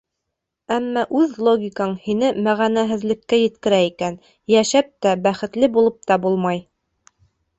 Әммә 0.75 1.01
үҙ 1.17 1.33
логикаң 1.47 1.91
һине 2.05 2.29
мәғәнәһеҙлеккә 2.47 3.39
еткерә 3.41 3.81
икән, 3.89 4.17
йәшәп 4.55 4.89
тә, 5.07 5.11
бәхетле 5.27 5.69
булып 5.77 6.01
та 6.13 6.17
булмай. 6.25 6.65